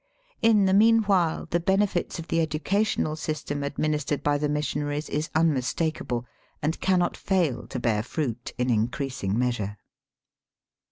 [0.41, 2.17] In the meanwhile the benefits.
[2.17, 6.25] of the educational system administered by the missionaries is unmistakable,
[6.59, 9.77] and cannot fail to bear fruit iu increasing measure.